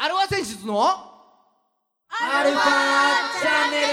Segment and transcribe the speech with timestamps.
[0.00, 0.80] アルファ選出の？
[0.80, 2.62] アルファ
[3.42, 3.88] チャンネル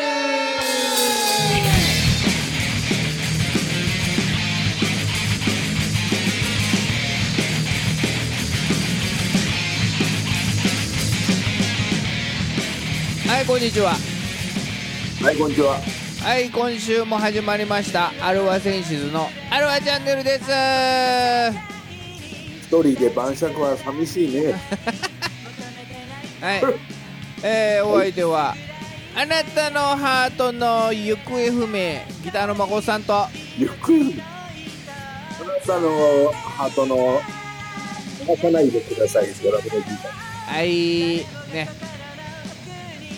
[13.28, 13.96] はいこんにちは
[15.24, 15.82] はい、こんにちは。
[16.22, 20.44] はい今週も始まりましたアルファ選出のアルファチャンネルです
[22.68, 24.54] 一人で晩酌は寂しいね。
[26.46, 26.62] はい。
[27.44, 28.54] えー、お相手は
[29.16, 33.26] あなたのハートの行方不明ギターの孫さんと。
[33.58, 34.22] ゆっくり。
[35.42, 37.20] あなたのハートの、
[38.28, 40.54] 泣かないでください、ドラムのギター。
[40.54, 41.26] はい。
[41.52, 41.70] ね。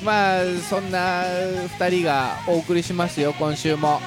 [0.06, 4.00] まあそんな2人がお送りしますよ今週も。
[4.00, 4.02] もう。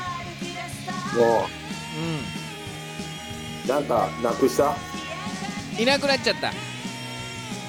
[3.66, 4.70] う、なんか、なくした？
[4.70, 6.69] んいなくなっちゃった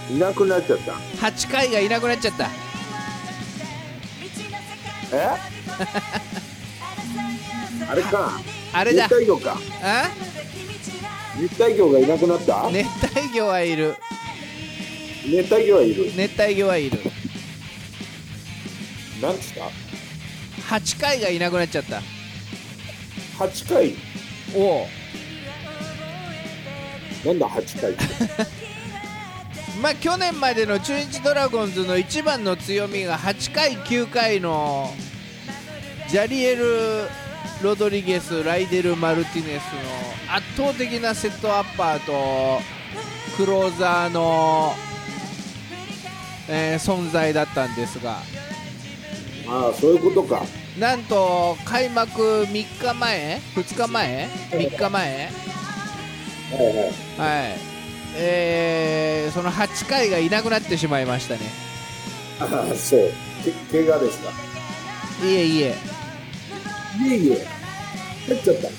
[0.09, 0.93] いなくなっちゃった
[1.27, 2.47] ？8回がいなくなっちゃった
[5.13, 5.27] え？
[7.89, 8.39] あれか。
[8.73, 9.57] あれだ熱帯魚か。
[9.84, 10.09] あ？
[11.39, 13.95] 熱帯魚がいなくなった、熱帯魚はいる
[15.27, 16.11] 熱帯魚はいる。
[16.15, 16.99] 熱帯魚はいる
[19.21, 19.70] なんつった
[20.76, 22.01] 8回がいなくなっちゃった
[23.37, 23.95] ?8 回？
[24.55, 24.87] おう
[27.27, 28.04] なんだ8回って？
[29.82, 34.93] まあ去年までの中日ドラゴンズの一番の強みが8回9回の
[36.07, 37.07] ジャリエル・
[37.63, 39.63] ロドリゲスライデル・マルティネス
[40.29, 42.62] の圧倒的なセットアッパーと
[43.38, 44.73] クローザーの、
[46.48, 48.18] えー存在だったんですが。
[49.48, 50.43] ああ、そういうことか。
[50.77, 55.29] なんと開幕3日前？2日前？3日前？
[56.51, 57.49] はいはい。
[57.49, 57.70] はい
[58.15, 61.40] えーその8回がいなくなってしまいましたね
[62.40, 63.12] ああ、 そう。
[63.71, 64.29] け、怪我ですか。
[65.23, 65.75] いえいえ
[67.07, 67.47] いえいえ。
[68.27, 68.69] 入っちゃった。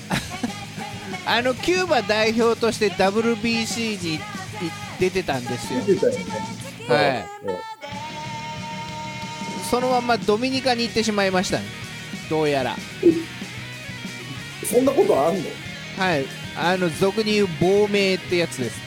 [1.37, 4.19] あのキューバ代表として WBC にい
[4.99, 6.17] 出てたんですよ出てたよね。
[6.87, 7.55] はいうん。
[9.71, 11.63] そのままドミニカに行ってしまいましたね
[12.29, 12.75] どうやら
[14.69, 15.43] そんなことあんの？
[15.97, 18.83] はいあの俗に言う亡命ってやつですね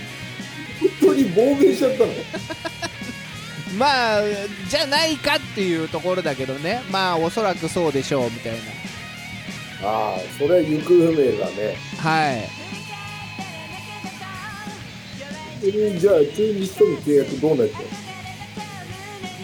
[1.17, 2.13] に亡命しちゃったの？
[3.79, 4.23] まあ
[4.69, 6.83] じゃないかっていうところだけどね。
[6.91, 8.53] まあおそらくそうでしょうみたい
[9.83, 11.77] ああ、それは行方不明だね。
[12.03, 12.49] なはい。
[15.99, 17.85] じゃあ、中日との契約どうなってんの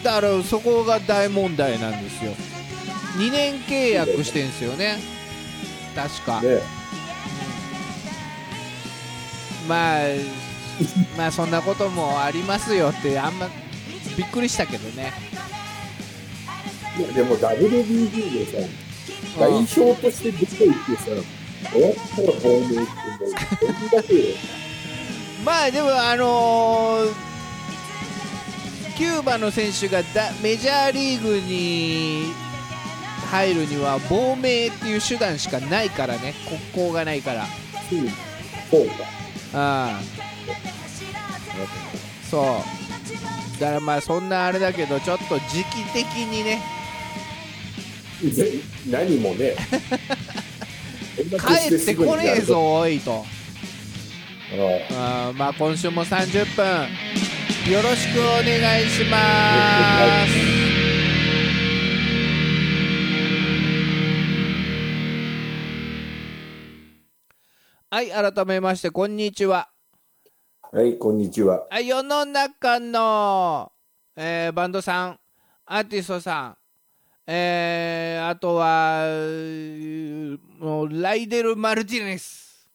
[0.02, 2.32] だからそこが大問題なんですよ。
[3.18, 4.98] 2年契約してんすよね。
[5.94, 6.58] 確か、ね
[9.68, 10.00] まあ
[11.16, 13.48] まあそんなこともありますよってあんま
[14.16, 15.12] びっくりしたけどね、
[16.98, 18.68] いやでも WBC でさ、
[19.40, 21.04] 代うん表として出ていってさ、
[21.72, 22.84] 終わったら亡命っても
[23.26, 24.20] う、だけよ。
[25.44, 27.32] まあでもあのー
[28.96, 32.26] キューバの選手がだメジャーリーグに
[33.30, 37.46] 入るには亡命っていう手段しかないからね国交がないから
[38.70, 38.94] そうか。
[39.54, 40.00] ああ
[42.30, 43.60] そう。
[43.60, 46.62] だからまあそんなあれだけどちょっと時期的にね。
[48.32, 48.52] ぜ
[48.88, 49.54] 何もね。
[51.14, 53.24] 帰ってこねえぞおいと。
[54.52, 55.30] ああ。
[55.30, 56.88] ーまあ今週も30分。
[57.72, 60.52] よろしくお願いします。
[67.90, 69.68] はい改めましてこんにちは。
[69.68, 69.71] あ
[70.74, 71.66] はい、こんにちは。
[71.68, 73.70] はい世の中の、
[74.16, 75.20] えーバンドさん
[75.66, 76.56] アーティストさ
[77.26, 79.04] んえーあとは
[80.58, 82.66] もうライデル・マルティネス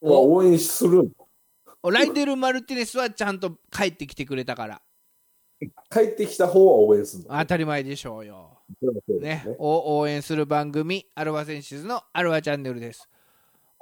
[0.00, 1.12] 応援する
[1.84, 4.82] ライデル・マルティネスはちゃんと帰ってきてくれたから
[5.92, 7.38] 帰ってきた方は応援するの？
[7.38, 8.58] 当たり前でしょうよ、
[9.20, 9.56] ねね。
[9.60, 13.08] を応援する番組アルファセンシズのアルファチャンネルです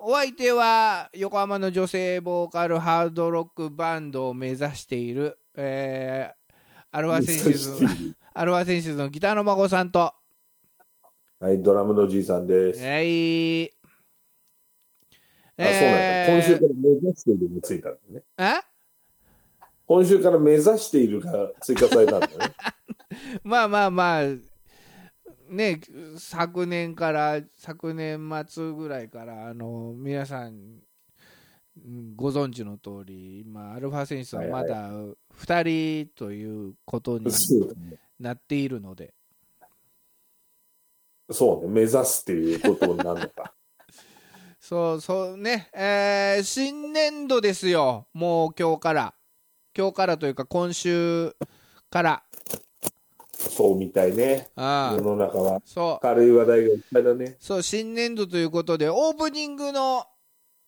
[0.04, 6.42] お相手は横浜の女性ボーカルハードロックバンドを目指している、えー
[6.94, 7.86] アルファセンシズ
[8.34, 10.12] アルファセンシズのギターの孫さんと
[11.38, 12.84] はい、ドラムのじいさんです。
[12.84, 13.70] はいあ、
[15.56, 16.32] そうなんだ。
[16.32, 18.22] 今週から目指しているがついたんだね。
[18.36, 18.62] あ
[19.86, 22.34] 今週から目指しているが追加されたんだね。
[23.44, 24.51] まあまあまあ
[25.52, 25.80] ね
[26.18, 30.80] 昨年から昨年末ぐらいからあの皆さん
[31.76, 37.26] うんご存知の通り今アルファ選手はまだ2人ということに。
[38.22, 39.12] なっているので、
[41.30, 41.68] そうね。
[41.68, 43.52] 目指すっていうことになるのか。
[44.60, 49.14] そうそうね、えー新年度ですよ、もう今日から、
[49.76, 51.34] 今日からというか、今週
[51.90, 52.24] から、
[53.50, 54.48] そうみたいね。
[54.56, 57.36] あ世の中はそう軽い話題がいっぱいだね。
[57.38, 60.04] そう新年度ということで、オープニングの、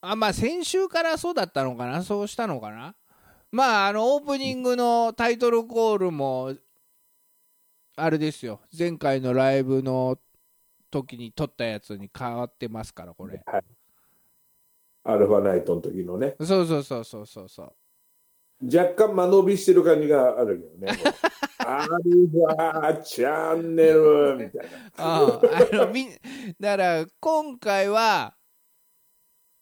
[0.00, 2.94] あまあ、先週からそうだったのかな、そうしたのかな、
[3.50, 6.54] まあ、あのオープニングのタイトルコールも、
[7.96, 10.18] あれですよ、前回のライブの
[10.90, 13.42] 時に撮ったやつに変わってますから、これ。
[15.06, 16.34] アルファナイトの時のね。
[16.40, 17.72] そうそうそうそうそうそう。
[18.64, 20.98] 若干間延びしてる感じがあるけどね。
[21.66, 24.78] アルファチャンネルみたいな。
[24.96, 25.40] あ
[25.72, 26.08] あのみ
[26.60, 28.34] だから今回は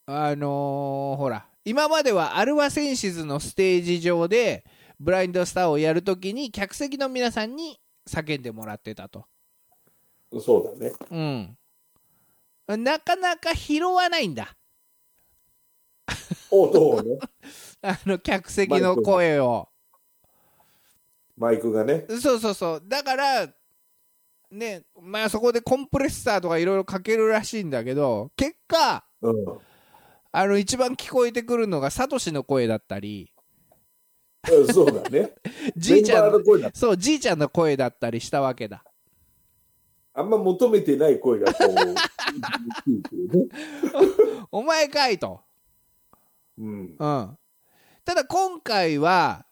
[0.06, 4.64] あのーほら今まではアルファセンシズのステージ上で
[4.98, 7.78] ブラインドスターをやるときに客席の皆さんに
[8.08, 9.26] 叫んでもらってたと、
[10.40, 11.56] そうだね。
[12.68, 14.56] うん、なかなか拾わないんだ。
[16.50, 17.18] 音をね、
[17.82, 19.68] あの客席の声を
[21.36, 22.06] マイクがね。
[22.20, 23.48] そうそうそうだから
[24.50, 29.34] ねまあそこでコンプレッサーとかいろいろかけるらしいんだけど結果うん。
[30.34, 33.30] あの一番聞こえてくるのがサトシの声だったり
[34.50, 35.32] うんそうだね。
[35.76, 38.84] じいちゃんの声だそうじいちゃんの声だったりしたわけだ
[40.14, 41.68] あんま求めてない声がこう。
[44.52, 45.40] お前かいと、
[46.58, 46.80] うん。
[46.80, 47.38] うん、た
[48.14, 49.46] だ今回は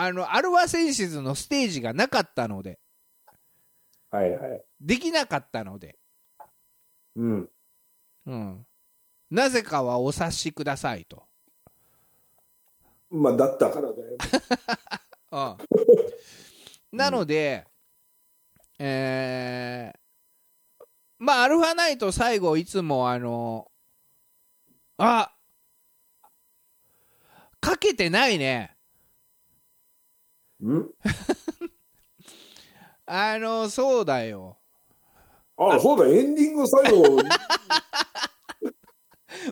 [0.00, 2.78] あのアルファセンシズのステージがなかったので
[4.10, 4.64] はいはい。
[4.80, 5.98] できなかったので、
[7.16, 7.50] うん。
[8.26, 8.66] うん、
[9.30, 11.24] なぜかはお察しくださいと、
[13.10, 14.16] まあ、だったからだよ。
[16.92, 17.66] うん、なので、
[18.78, 19.98] えー
[21.20, 23.68] まあアルファナイト最後いつもあの
[24.98, 25.32] あ
[27.60, 28.77] かけてないねう
[30.60, 30.90] ん？
[33.06, 34.58] あのそうだよ
[35.56, 37.18] あ、そうだ、エンディング最後。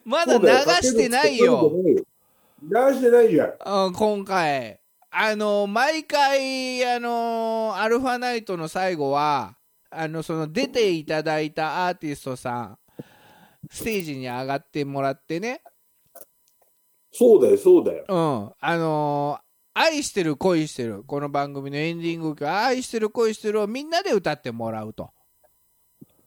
[0.05, 0.47] まだ流
[0.83, 1.73] してないよ。
[2.63, 3.55] 流してないじゃん。
[3.87, 4.79] うん、今回
[5.11, 9.57] あの毎回あのアルファナイトの最後は
[9.91, 12.79] あのその出ていただいたアーティストさん
[13.71, 15.63] ステージに上がってもらってね
[17.11, 18.05] そうだよ、そうだよ。
[18.07, 19.39] うんあの
[19.79, 25.11] 愛してる恋してるこの番組のエンディング曲愛してる恋してるをみんなで歌ってもらうと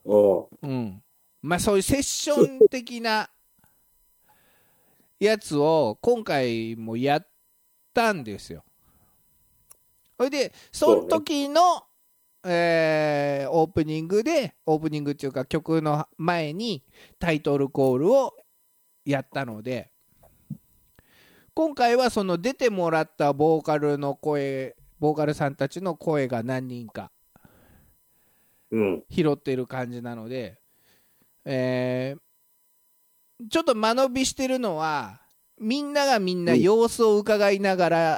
[0.06, 0.70] うん。
[0.70, 1.04] うん
[1.42, 3.28] まあそういうセッション的な
[5.20, 7.28] やつを今回もやっ
[7.92, 8.64] たんですよ。
[10.18, 11.84] それでその時の、
[12.46, 16.84] えーオープニングでオープニングっていうか曲の前に
[17.18, 18.36] タイトルコールを
[19.06, 19.90] やったので
[21.60, 27.12] 今回はその出てもらったボーカルの声ボーカルさんたちの声が何人か
[28.72, 29.04] うん。
[29.10, 30.58] 拾ってる感じなので、
[31.44, 32.20] えー
[33.50, 35.20] ちょっと間延びしてるのは
[35.60, 38.18] みんながみんな様子を伺いながら、は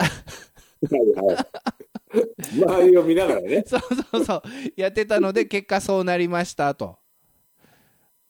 [0.92, 2.62] いはい。
[2.62, 3.64] 周りを見ながらね。
[3.66, 4.42] そうそうそう
[4.76, 7.00] やってたので結果そうなりましたと、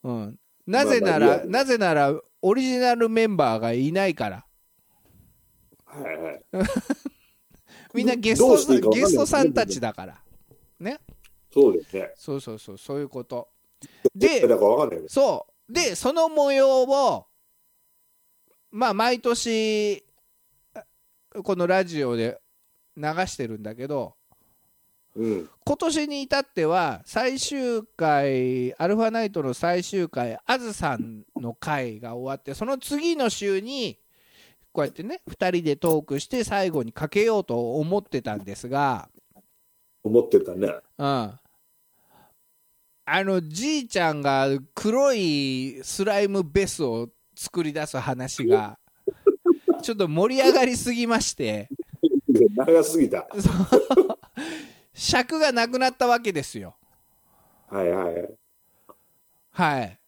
[0.04, 4.46] うん、なぜなら、まあなぜならオリジナルメンバーがいないから
[5.92, 6.42] はいはい。
[7.94, 10.18] みんなゲスどうしていいゲストさんたちだから
[10.80, 10.98] ね
[11.52, 12.10] そうですね。
[12.16, 13.48] そうそうそうそういうこと
[14.16, 15.08] だで。
[15.08, 17.26] そうでその模様を
[18.70, 20.02] まあ毎年
[21.44, 22.40] このラジオで
[22.96, 24.14] 流してるんだけど
[25.14, 25.50] うん。
[25.64, 33.98] 今年に至っては最終回アルファナイトの最終回あずさんの回が終わってその次の週に
[34.72, 39.08] こうやってね2人でトークして最後にかけようと思ってたんですが、
[40.02, 40.68] 思ってたね。
[40.98, 41.40] うん、あ
[43.06, 48.78] のじいちゃんが黒いスライムベスを作り出す話が
[49.82, 51.68] ちょっと盛り上がりすぎまして
[52.56, 53.26] 長すぎた。
[54.94, 56.76] 尺がなくなったわけですよ。
[57.68, 58.34] はいはいはい。
[59.50, 59.98] はい。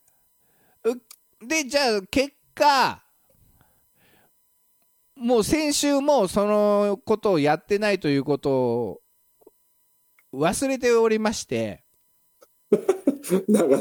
[0.85, 3.04] うで、じゃあ、結果、
[5.17, 9.01] もう先週もそのことをやってないということを
[10.35, 11.85] 忘れておりまして、
[12.73, 12.79] 流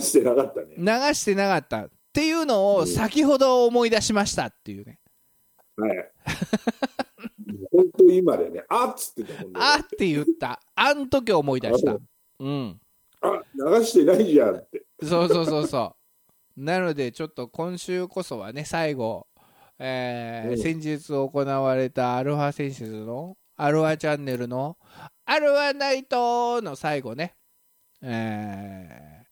[0.01, 0.75] してなかったね。
[0.77, 4.99] 流してなかったっていうのをうん先ほど思い出しましたっていうね。
[5.75, 6.11] はい。
[7.71, 9.59] 本当今でね、 あっつってたもんね。
[9.59, 10.61] あって言った。
[10.75, 11.97] あん時思い出した。
[12.39, 12.79] うん。
[13.21, 14.83] あ、流してないじゃんって。
[15.01, 15.95] そうそうそうそ
[16.55, 16.63] う。
[16.63, 19.27] なので、ちょっと今週こそはね、最後、
[19.79, 20.57] えーうん。
[20.57, 24.77] 先日行われたアルファセンシズの、アルファチャンネルの、
[25.25, 27.35] アルファナイトの最後ね、
[28.01, 29.23] えー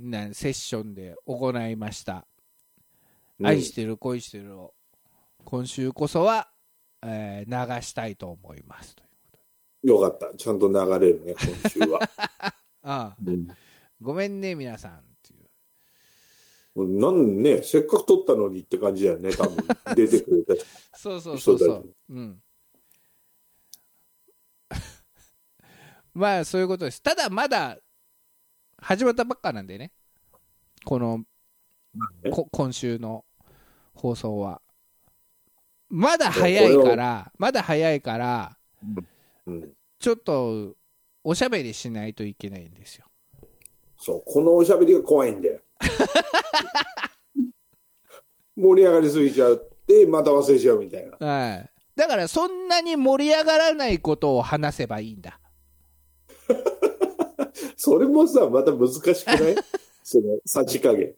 [0.00, 2.24] なセッションで行いました。
[3.42, 4.74] 愛してる恋してるを
[5.44, 6.48] 今週こそは、
[7.02, 8.94] えー流したいと思います。
[9.82, 10.36] よかった。
[10.36, 12.00] ちゃんと流れるね、今週は。
[12.40, 13.16] ああ。
[13.24, 13.48] うん。
[14.00, 15.07] ごめんね皆さん
[16.86, 19.56] なんね、せっかく撮ったのにって感じだよね、多分。
[19.96, 20.64] 出てくれた
[20.96, 22.42] そうそうそうそそうだううん。
[26.14, 27.02] まあそういうことです。
[27.02, 27.78] ただまだ
[28.76, 29.92] 始まったばっかなんでね。
[30.84, 31.24] この
[32.22, 32.30] ね。
[32.30, 33.24] こ今週の
[33.94, 34.62] 放送は。
[35.88, 38.58] まだ早いからまだ早いから
[39.46, 39.74] うん。
[39.98, 40.76] ちょっと
[41.24, 43.06] おしゃべりしないといけないんですよ。
[43.98, 45.60] そう、このおしゃべりが怖いんだよ。
[48.56, 51.26] 盛り上がりすぎちゃって、また忘れちゃうみたいな。
[51.26, 51.70] はい。
[51.94, 55.40] だからそんなに盛り上がらないことを話せばいいんだ。
[57.76, 59.56] それもさ、また難しくない？
[60.02, 61.14] その、さじ加減。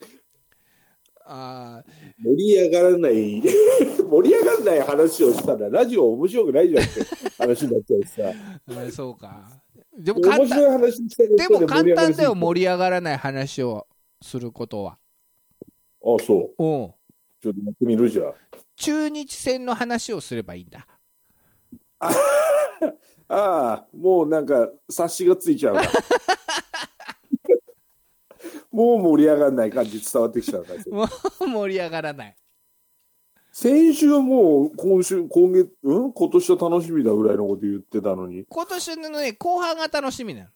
[1.32, 1.84] あ
[2.18, 3.40] 盛り上がらない、
[4.10, 7.00] 盛り上がらない話をしたら、ラジオ面白くないじゃんって
[7.38, 8.90] 話になっちゃうしさ。
[8.90, 9.62] そうか。
[9.96, 10.80] でも簡単
[11.36, 13.86] でも簡単だよ、盛り上がらない話を
[14.22, 14.98] することは。
[16.04, 16.64] りすぎてあ、そう。
[16.64, 16.94] うん。
[17.42, 18.34] ちょっとやってみるじゃん。
[18.76, 20.86] 中日戦の話をすればいいんだ。
[22.00, 22.12] あ
[23.28, 25.82] あ、もうなんか、察しがついちゃうな。
[28.72, 30.74] もう盛り上がらない感じ伝わってきちゃうな。
[30.90, 32.36] もう盛り上がらない。
[33.52, 36.12] 先週はもう、今週、今月、うん？
[36.12, 40.48] 今年は楽しみだぐらいのこと言ってたのに、今年のね、後半が楽しみなの。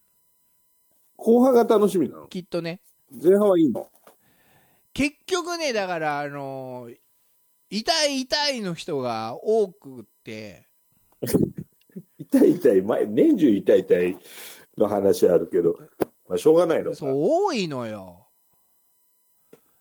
[1.16, 2.26] 後半が楽しみなの？
[2.28, 2.80] きっとね。
[3.11, 3.90] 前半はいいの？
[4.92, 6.96] 結局ね、だから、あのー
[7.70, 10.68] 痛い痛いの人が多くって、
[12.18, 14.18] 痛い痛い、前、年中痛い痛い
[14.78, 15.76] の話あるけど、
[16.28, 16.96] まあ、しょうがないのか。
[16.96, 18.28] そう、多いのよ。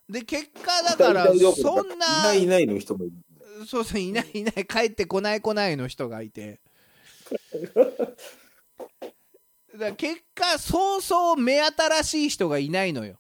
[0.09, 3.15] で、結果だから、そんな、いないいないの人もいる。
[3.67, 6.61] そうそう、いないいない、帰ってこない来ないの人がいて。
[9.77, 13.19] だ結果、そうそう目新しい人がいないのよ。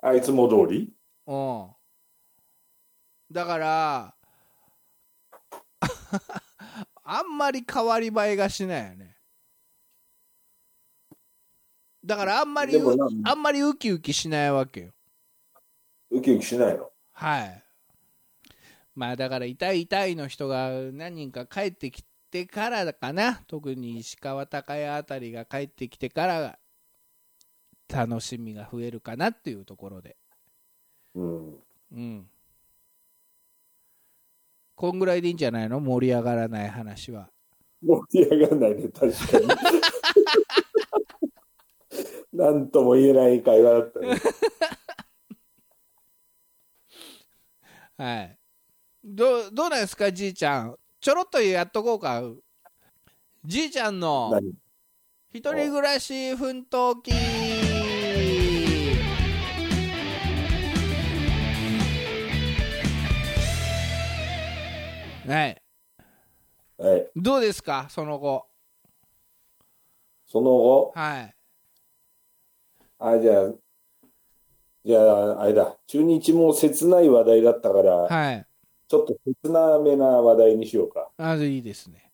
[0.00, 0.92] あいつも通り？
[1.26, 1.70] うん。
[3.30, 4.14] だから、
[7.02, 9.16] あんまり変わり映えがしないよね。
[12.04, 12.78] だからあんまり
[13.24, 14.92] あんまりウキウキしないわけよ。
[16.10, 16.90] ウキウキしないの？
[17.12, 17.64] はい。
[18.94, 23.42] まあだから痛い痛いの人が何人か帰ってきてからかな。
[23.46, 26.58] 特に石川昂弥あたりが帰ってきてから
[27.88, 30.16] 楽しみが増えるかなっていうところで。
[31.14, 31.54] うん。
[31.92, 32.30] うん。
[34.74, 35.80] こんぐらいでいいんじゃないの？
[35.80, 37.30] 盛り上がらない話は。
[37.82, 39.48] 盛り上がらないね、確かに。
[42.32, 44.16] なんとも言えない会話だったね。
[47.96, 48.38] はい。
[49.02, 50.78] どう、どうなんですか、じいちゃん。
[51.00, 52.22] ちょろっとやっとこうか。
[53.44, 54.52] じいちゃんの何？
[55.32, 57.12] 一人暮らし奮闘記。
[65.28, 65.62] はい。
[66.78, 67.10] はい。
[67.14, 68.46] どうですか、その後。
[70.26, 71.34] その後、はい。
[72.98, 73.52] あ、じゃあ、
[74.84, 78.47] じゃあ、あれだ、中日も切ない話題だったから、はい。
[78.88, 81.10] ちょっと切なめな話題にしようか。
[81.18, 82.10] あ、いいですね。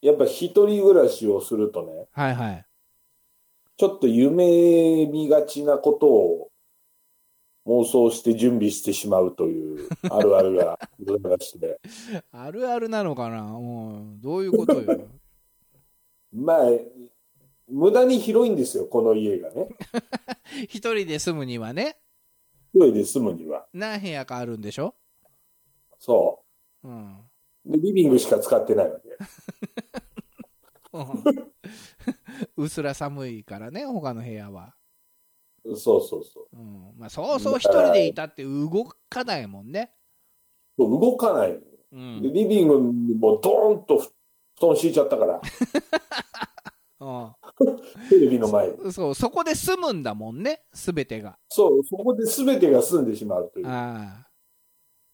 [0.00, 2.66] やっぱ一人暮らしをするとね、はいはい。
[3.76, 6.50] ちょっと夢見がちなことを
[7.66, 11.80] 妄想して準備してしまうという あるあるがございまして。
[12.32, 13.42] あるあるなのかな？
[13.44, 15.08] もう、どういうことよ。
[16.34, 16.66] まあ、
[17.68, 19.68] 無駄に広いんですよ、この家がね。
[20.68, 21.98] 一人で住むにはね、
[22.74, 23.66] 一人で住むには。
[23.72, 24.96] 何部屋かあるんでしょ？
[26.02, 26.42] そ
[26.82, 27.16] うん。
[27.64, 27.70] う。
[27.72, 29.08] で、リビングしか使ってないわけ。
[30.92, 31.52] うん
[32.64, 34.74] うすら寒いからね、他の部屋は。
[35.64, 36.56] そうそうそう。
[36.56, 39.94] うんまあ、そうそう一人でいたって動かないもんね。
[40.76, 41.52] そう動かない。
[41.52, 44.10] うでんリビングにもドーンと布
[44.60, 45.40] 団敷いちゃったから、
[48.10, 48.74] テレビの前に。
[48.74, 51.38] うん、そうそこで住むんだもんね、すべてが。
[51.48, 53.66] そう、そこで全てが済んでしまうという。
[53.68, 54.26] あ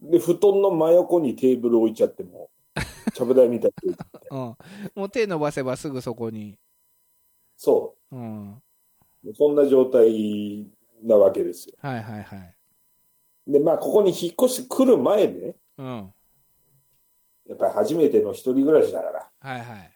[0.01, 2.51] で、布団の真横にテーブル置いちゃっても、
[3.15, 3.95] ちゃぶ台みたいに。
[4.31, 4.57] うん。
[4.95, 6.59] もう手伸ばせばすぐそこに。
[7.57, 8.63] そうん。
[9.25, 9.35] う。
[9.35, 10.67] そんな状態
[11.03, 11.75] なわけですよ。
[11.81, 12.55] はいはいはい。
[13.47, 16.15] で、まあ、ここに引っ越してくる前ね、うん。
[17.47, 19.93] やっぱり初めての一人暮らしだから、はいはい。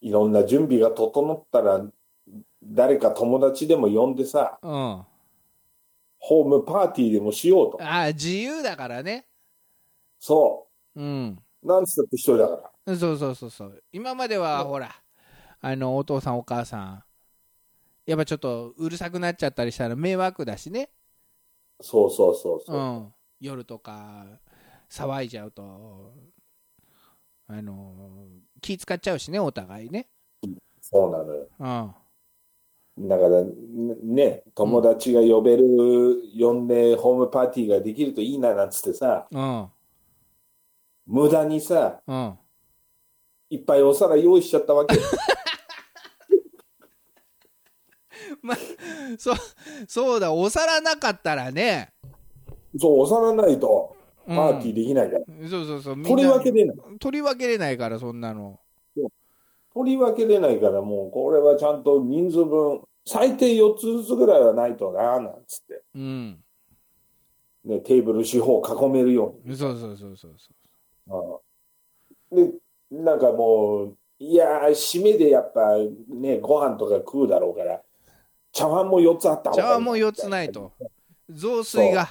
[0.00, 1.86] いろんな準備が整ったら、
[2.62, 5.04] 誰か友達でも呼んでさ、うん。
[6.20, 7.78] あホームパーティーでもしようと。
[7.84, 9.26] あ、自由だからね。
[10.20, 11.38] そうん。
[11.62, 11.66] う。
[11.66, 12.96] なんつったって一人だから。
[12.96, 13.84] そうそうそうそう。
[13.92, 14.94] 今までは、ほら、
[15.60, 17.04] あの、お父さんお母さん、
[18.06, 20.90] やっぱちょっとうるさくなっちゃったりしたら迷惑だしね。
[21.80, 22.80] そうそうそうそうう。
[22.80, 23.14] ん。
[23.40, 24.40] 夜とか、
[24.90, 26.12] 騒いじゃうと、
[27.48, 28.28] あの、
[28.60, 30.08] 気使っちゃうしね、お互いね。
[30.80, 31.48] そうなのよ。
[31.58, 31.94] うん。
[33.00, 33.44] だから、
[34.02, 35.64] ね、友達が呼べる、
[36.38, 39.68] 呼んでホームパーティーができるといいななんつってさ、うん。
[41.06, 42.38] 無駄にさ、うん。
[43.50, 44.96] いっぱいお皿用意しちゃったわけ。
[49.18, 49.36] そう、
[49.86, 51.92] そうだ、お皿なかったらね。
[52.78, 55.24] そう、お皿ないとうんパーティーできないから。
[55.48, 55.96] そうそうそう。
[55.96, 56.76] みんな取り分けれない。
[56.98, 58.60] 取り分けれないから、そんなの。
[59.72, 65.82] 取り分けれないから、もうこれはちゃんと人数分、最低4つずつぐらいはないとな、なんつって。
[65.94, 66.44] うん。
[67.64, 69.56] ね、テーブル四方囲めるように。
[69.56, 70.36] そうそうそうそう
[71.08, 71.42] そ
[72.30, 72.52] で、
[72.90, 77.80] なんかもう、いやー、締めでやっぱね、ご飯とか食うだろうから、
[78.52, 80.74] 茶碗も4つあった茶碗も4つないと。
[81.30, 82.10] 雑炊が。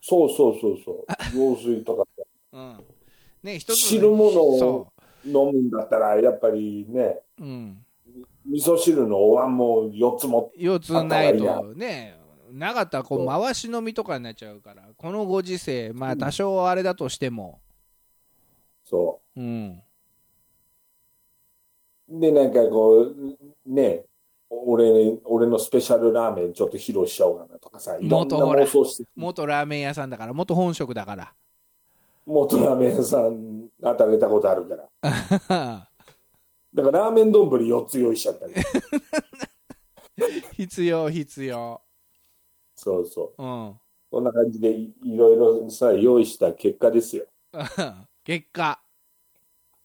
[0.00, 1.04] そうそうそうそう。
[1.32, 2.04] 雑炊とか
[2.52, 2.84] うん。
[3.44, 3.76] ね、一つ。
[3.76, 4.92] 汁物をそ
[5.24, 7.44] 飲むんだったら、やっぱりね、う。
[7.44, 7.85] うん。
[8.50, 11.74] 味噌汁のお椀も4つも、4つないと。
[11.74, 12.16] ね。
[12.52, 14.82] なかったら、こう、そう回し飲みとかになっちゃうから。
[14.96, 17.60] このご時世、まあ、多少あれだとしても。
[18.84, 19.82] そうん。
[22.08, 22.20] う。
[22.20, 23.14] で、なんかこう、
[23.66, 24.04] ね、
[24.48, 31.34] 俺、俺のスペシャルラーメンちょっと披露しちゃおうかなとかさ、いろんな元ほら妄想して、元ラーメン屋さんだから、元本職だから。
[32.24, 35.88] 元ラーメン屋さん働いたことあるから。
[36.76, 38.52] だからラーメン丼4つ用意しちゃったり。
[40.52, 41.80] 必要、必要。
[42.74, 43.42] そうそう。
[43.42, 43.80] うん。
[44.10, 47.24] こんな感じでいいろいろさ、用意した結果ですよ。
[48.24, 48.78] 結果。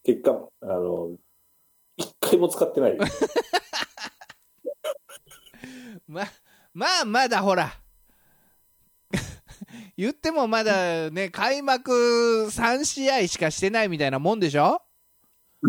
[0.04, 1.16] 結果、あの、
[1.96, 3.04] 一回も使ってないよ。
[6.06, 6.24] ま、
[6.74, 7.72] まあ、まだほら。
[9.96, 11.90] 言ってもまだね、開幕
[12.50, 14.82] 3試合しかしてないみたいなもんでしょ？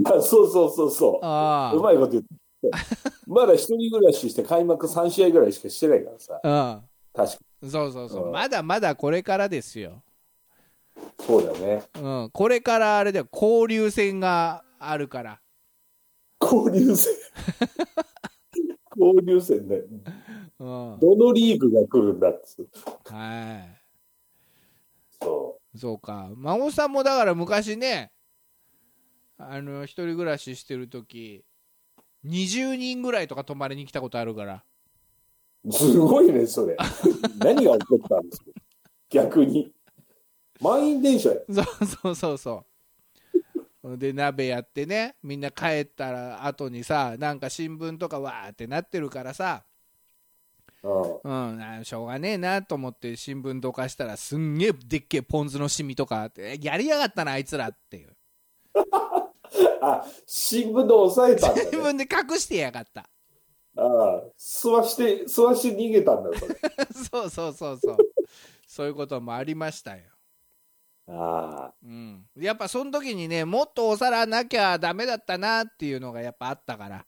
[0.06, 1.19] あそうそうそうそう。
[1.21, 2.29] あうまいこと言って。
[3.27, 6.39] まだ一人暮らしして開幕3試合ぐらいしかしてないからさ。
[6.43, 6.82] あ。
[7.13, 7.69] 確かうん。
[7.69, 8.29] そうそうそうう。
[8.29, 10.01] んまだまだこれからですよ。
[11.19, 11.25] に。
[11.25, 11.84] そうだよね。
[11.95, 12.29] うん。
[12.32, 15.39] これからあれだよ、交流戦があるから。
[16.41, 17.13] 交流戦？
[18.97, 19.84] 交流戦だよ。
[20.60, 20.63] う
[20.95, 20.99] ん。
[20.99, 22.69] どのリーグが来るんだっつう
[23.06, 23.62] は
[25.21, 25.79] そい。
[25.79, 26.29] そうか。
[26.36, 28.12] 孫さんもだから昔ね、
[29.38, 31.43] あの、一人暮らししてるとき、
[32.26, 34.63] 20人ぐらいとか泊まりに来たことあるから。
[35.65, 35.72] う。
[35.74, 36.76] すごいね、それ。
[37.39, 38.52] 何が起こったんですか？
[39.10, 39.74] 逆に。
[40.62, 41.36] 満員電車や。
[41.50, 42.65] そうそうそうそ
[43.84, 43.98] う。
[43.98, 49.65] で、鍋やってね、みんな帰ったら後にさ、なんか新聞とかわーってなってるからさ、
[50.84, 51.82] うん。
[51.84, 58.15] しょうがねえなと思って新聞どかしたら、すんげえでっけえポン酢のシミとかあって、えやりやがったな、あいつらっていう。
[59.82, 61.89] あ、新聞で押さえたんだ新ね。
[61.89, 63.10] 聞で隠してやがった。
[63.76, 66.56] ああ、吸わして、吸わして逃げたんだよ、それ。
[67.12, 67.98] そうそうそうそう。
[68.68, 70.04] そういうこともありましたよ。
[71.08, 71.74] ああ。
[71.84, 72.26] うん。
[72.38, 77.06] やっぱその時にね、もっとお皿なきゃダメだったなっていうのがやっぱあったから。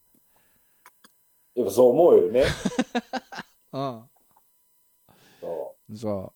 [1.56, 2.44] やっぱそう思うよね。
[3.72, 4.10] うん。
[5.40, 6.34] そそ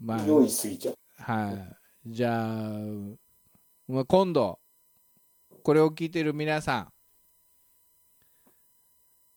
[0.00, 0.04] う。
[0.04, 0.28] まあ、う。
[0.28, 0.98] 用意しすぎちゃう。
[1.18, 1.52] は
[2.06, 2.12] い。
[2.12, 2.72] じゃあ、
[3.88, 4.58] まあ今度、
[5.62, 6.88] これを聞いてる皆さ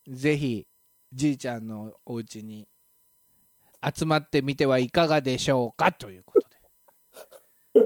[0.08, 0.68] ん、ぜひ、
[1.14, 2.68] じいちゃんのお家に
[3.96, 5.92] 集まってみてはいかがでしょうか？
[5.94, 6.40] というこ
[7.74, 7.82] と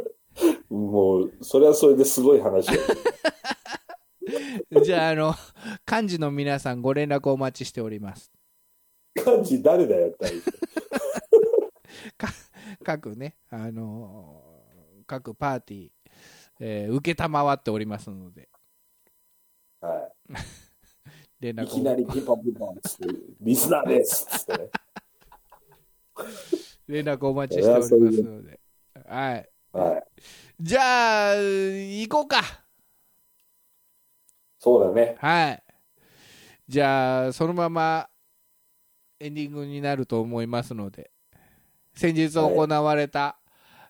[0.75, 2.67] もう、それはそれですごい話。
[4.84, 5.34] じゃあ、あの、
[5.89, 8.32] 幹事の皆さんご連絡お待ちしております。
[9.23, 10.25] 漢字誰だよって
[12.84, 15.89] 各ね、あのー各パーティー、
[16.60, 18.50] えー、受けたまわっておりますので、
[19.82, 20.10] は
[21.39, 21.56] 連い。
[21.56, 23.08] い絡をきなりピンポンピンポンっつって、
[23.41, 24.70] リスナーですっつってね。
[26.88, 28.60] 連絡お待ちしておりますので。
[29.08, 29.50] はい。
[29.74, 30.04] はい。
[30.60, 32.41] じゃあ、行こうか。
[34.60, 35.15] そうだね。
[35.20, 35.63] はい。
[36.68, 38.10] じゃあ、そのまま
[39.20, 41.12] エンディングになると思いますので、
[41.94, 43.38] 先日行われた、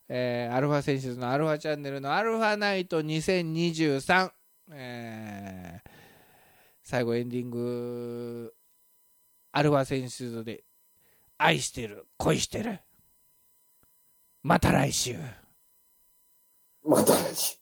[0.07, 4.31] えーアルファセンシズのアルファチャンネルのアルファナイト2023、
[4.71, 5.89] えー
[6.87, 8.53] 最後エンディング、
[9.51, 10.63] アルファセンシズで、
[11.35, 12.79] 愛してる、恋してる。
[14.43, 15.15] また来週。
[16.85, 17.57] また来週。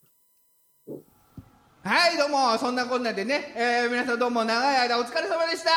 [1.83, 5.69] はい、どうも、そんなこんなでね、えー皆さんどうも長い間お疲れ様でした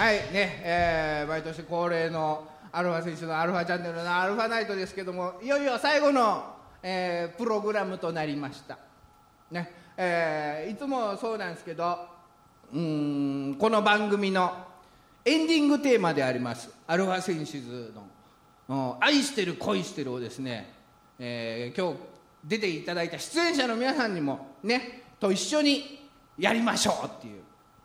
[0.00, 8.78] はい、ね、えー毎年恒例のアルファ選手のアルファチャンネルのアルファナイトですけども、いよいよ最後の、えープログラムとなりました。
[9.52, 11.96] ね、えーいつもそうなんですけど、
[12.72, 14.52] うん、この番組の
[15.24, 17.94] エンディングテーマであります、アルファセンシズ
[18.68, 20.74] の、愛してる恋してるをですね、
[21.20, 22.00] えー今日
[22.44, 27.40] 出ていただいた出演者の皆さんにもねと一緒にやりましょうっていう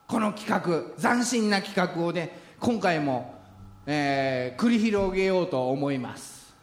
[0.08, 3.39] この企画斬新な企画をね今回も、
[3.92, 6.54] えー繰り広げようと思います。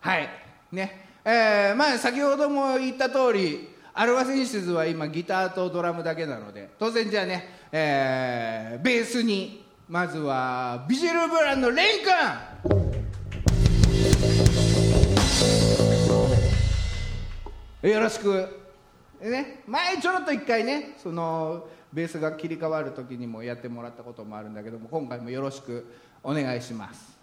[0.00, 0.30] はい。
[0.72, 1.06] ね。
[1.22, 12.04] えーまあ先ほども言った通りアルファセンシズは今ギターとドラムだけなので当然じゃあね、えーベースにまずはビジュルブランのレン
[17.82, 18.48] 君よろしく。
[19.20, 19.62] ね。
[19.66, 25.86] 前ちょろっと一回ねそのベースが切り替わる時にもやってもらったこともあるんだけども今回もよろしく
[26.22, 27.18] お願いします。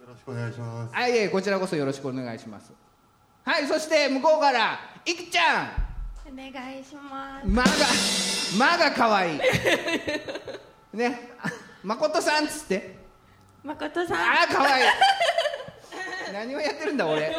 [0.00, 0.94] よろしくお願いします。
[0.94, 2.72] はい、いえこちらこそよろしくお願いします。
[3.44, 5.72] はいそして向こうからいくちゃ
[6.26, 7.46] お願いします。
[7.46, 7.68] ん間が
[8.58, 9.40] 間が可愛い。
[10.96, 11.32] ね。
[11.42, 11.48] あ
[11.82, 12.96] 誠さんっつって。
[13.62, 14.16] 誠さん。
[14.18, 14.84] ああ可愛い。
[16.32, 17.36] 何をやってるんだ俺。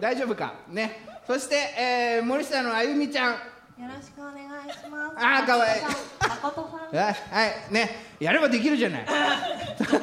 [0.00, 0.54] 大丈夫か？
[0.68, 1.06] ね。
[1.26, 3.32] そして、えー、森下のあゆみちゃん。
[3.32, 3.38] よ
[3.78, 4.34] ろしくお願
[4.66, 5.16] いします。
[5.16, 5.78] あーかわい。
[5.78, 5.82] い
[6.28, 9.06] 誠さんはいはいねやればできるじゃない。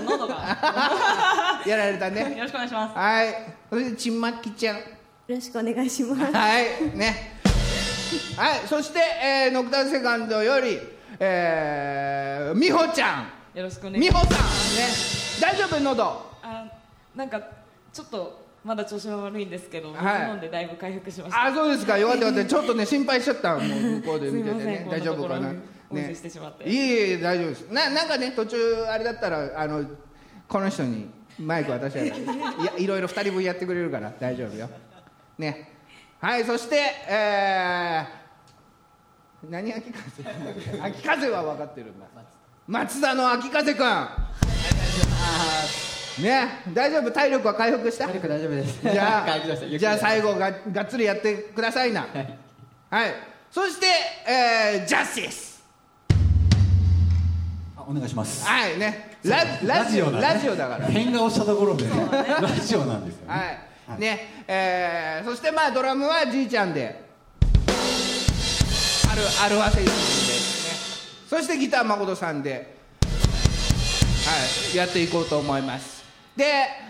[0.06, 0.36] 喉が？
[1.65, 2.36] やられたね。
[2.38, 2.98] よろしくお願いします。
[2.98, 3.36] はい。
[3.69, 4.78] そしてちんまきちゃん。
[4.78, 4.84] よ
[5.28, 6.32] ろしくお願いします。
[6.32, 7.39] はいね。
[8.38, 10.80] はいそして、えー、ノクターンセカンドより
[11.19, 13.58] えー、美穂ちゃん。
[13.58, 15.56] よろしくお願いしま美穂すさんね。
[15.58, 15.80] 大丈夫？
[15.82, 16.32] 喉。
[16.43, 16.65] あ
[17.15, 17.41] なんか
[17.91, 20.19] ちょっとまだ調子が悪いんですけど、はい。
[20.19, 21.45] 水飲んでだいぶ回復しました。
[21.45, 21.98] あそうですか。
[21.98, 22.50] よかったよかった。
[22.50, 23.56] ちょっとね心配しちゃった。
[23.56, 24.88] もう向こうで見ててね。
[24.89, 25.52] 大丈夫かな
[25.89, 26.69] こんなところにお見せしてしまって。
[26.69, 27.62] いえいえ大丈夫です。
[27.71, 29.86] ななんかね途中あれだったらあの
[30.48, 32.15] この人にマイク渡したらいや
[32.78, 34.69] いろいろ2人分やってくれるから大丈夫よ。
[35.38, 35.71] ね。
[36.19, 36.76] はいそして
[37.08, 40.24] えー、何秋風？
[40.82, 42.06] 秋風は分かってるんだ
[42.67, 44.08] 松田の秋風くん。
[46.24, 46.48] ね。
[46.74, 47.12] 大丈夫？
[47.12, 48.08] 体力は回復した？
[48.08, 48.82] 体力大丈夫です。
[48.82, 49.39] じゃあ、
[49.78, 52.08] じゃあ最後ががっつりやってくださいな。
[52.89, 53.13] はい。
[53.52, 53.86] そして、
[54.28, 55.54] えー、ジャスティス。
[57.86, 58.45] あお願いします。
[58.45, 59.17] はいね。
[59.24, 60.86] ララジオ、なんでラジオだから。
[60.86, 60.93] はい。
[60.93, 63.76] 変顔したところで、ラジオなんですよね。
[64.00, 67.06] ね、えー、そしてまあドラムはじいちゃんで。
[69.12, 71.39] ある、アルファセイスで、ね。
[71.41, 72.76] そしてギター誠さんで。
[74.26, 74.32] は
[74.74, 76.04] い、やっていこうと思います。
[76.36, 76.45] で、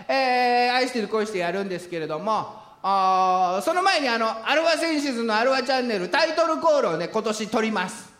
[0.08, 8.10] えー、愛してる恋してやるんですけれども、あーその前にあの、アルファセンシズのアルファチャンネルタイトルコールをね、今年撮ります。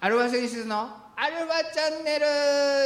[0.00, 0.88] アルファセンシズの
[1.22, 2.24] アルファチャンネル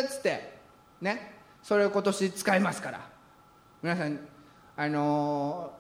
[0.04, 0.54] っつって、
[1.00, 3.08] ね、それを今年使いますから。
[3.80, 4.18] 皆さん、
[4.76, 5.72] あの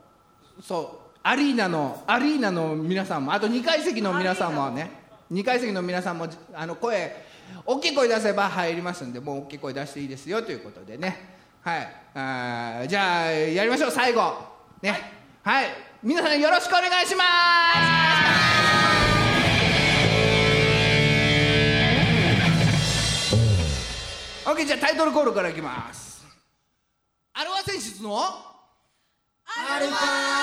[0.60, 4.88] ーそう、アリーナの、アリーナの皆さんも、あと2階席の皆さんもね、
[5.32, 7.24] 2階席の皆さんも、あの、声、
[7.66, 11.40] 大きい声出せば入りますんで、もう大きい声出していいですよということでね。
[11.60, 11.88] はい。
[12.14, 14.32] あじゃあ、やりましょう、最後。
[14.80, 14.94] ね。
[15.42, 15.66] はい。
[16.04, 17.24] 皆さんよろしくお願いしま
[18.80, 18.83] す。
[24.54, 26.24] OK、じゃあタイトルコールからいきます。
[27.32, 30.33] アルファ選出のアルファ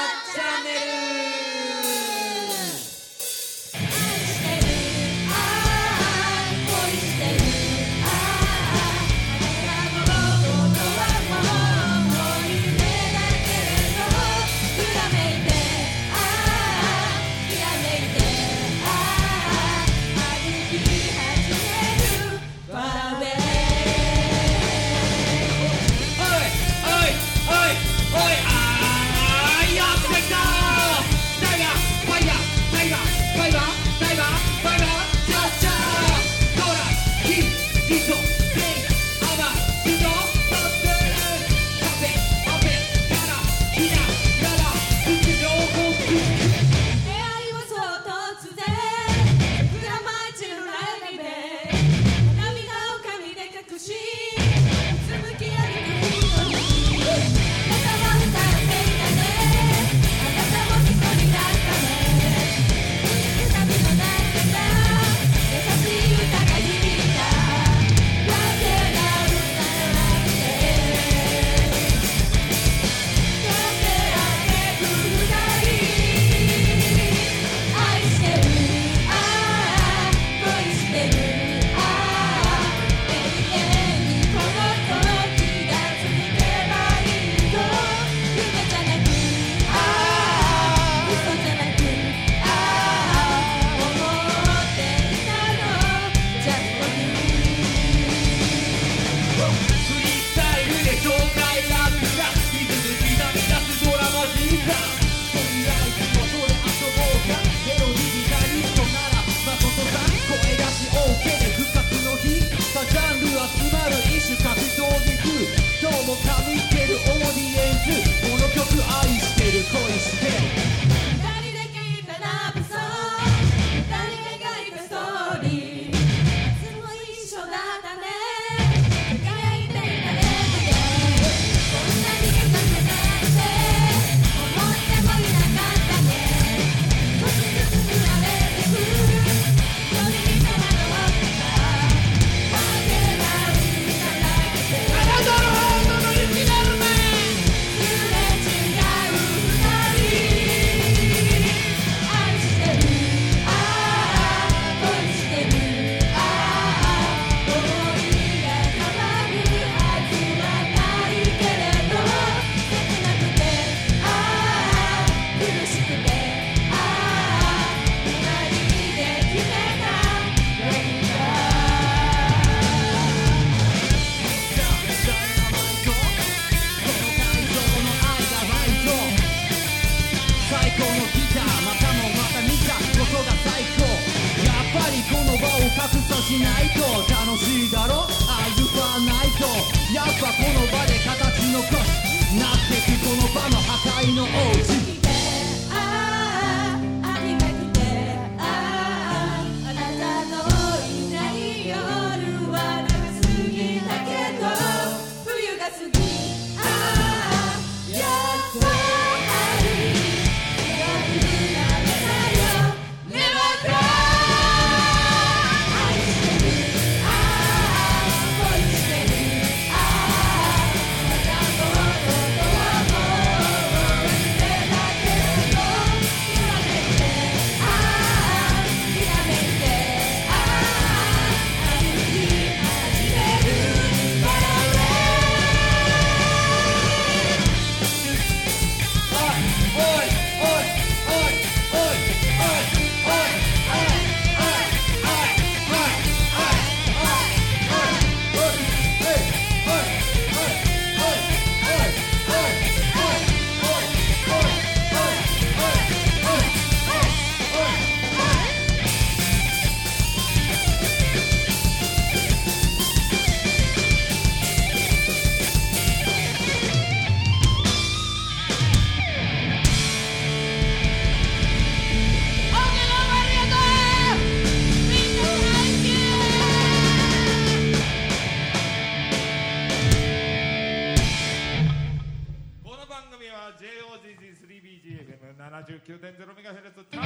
[285.52, 287.04] 79.0MHz 玉キサイ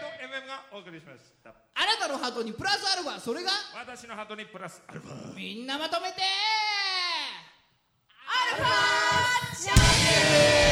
[0.00, 1.50] ド MM がお送りしました。
[1.50, 1.52] あ
[1.84, 3.20] なたのハートにプラスアルファ。
[3.20, 5.34] それが私のハートにプラスアルファ。
[5.36, 6.22] みんなまとめて。
[8.26, 10.63] アルファチャンネル